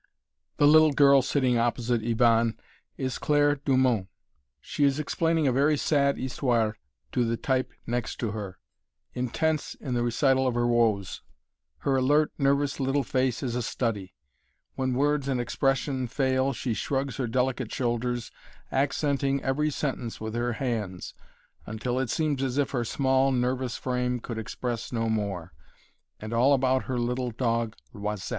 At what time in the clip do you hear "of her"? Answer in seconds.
10.47-10.65